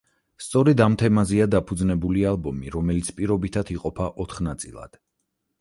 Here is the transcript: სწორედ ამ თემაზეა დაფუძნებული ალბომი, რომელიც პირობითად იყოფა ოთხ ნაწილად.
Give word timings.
სწორედ 0.43 0.79
ამ 0.85 0.95
თემაზეა 1.01 1.47
დაფუძნებული 1.55 2.25
ალბომი, 2.31 2.73
რომელიც 2.79 3.13
პირობითად 3.21 3.73
იყოფა 3.77 4.09
ოთხ 4.27 4.45
ნაწილად. 4.49 5.03